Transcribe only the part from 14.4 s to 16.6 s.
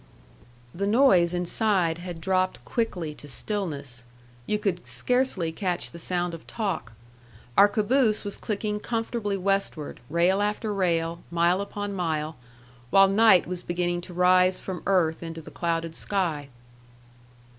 from earth into the clouded sky.